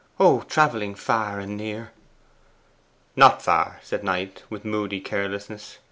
Oh, 0.19 0.41
travelling 0.41 0.95
far 0.95 1.39
and 1.39 1.55
near!' 1.55 1.91
'Not 3.15 3.39
far,' 3.39 3.77
said 3.83 4.03
Knight, 4.03 4.41
with 4.49 4.65
moody 4.65 4.99
carelessness. 4.99 5.77